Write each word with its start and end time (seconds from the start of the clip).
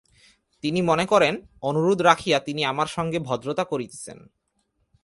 তিনি 0.63 0.81
মনে 0.81 1.05
করেন, 1.05 1.33
অনুরোধ 1.61 2.01
রাখিয়া 2.01 2.39
তিনি 2.39 2.61
আমার 2.65 2.87
সঙ্গে 2.87 3.19
ভদ্রতা 3.19 3.63
করিতেছেন। 3.63 4.17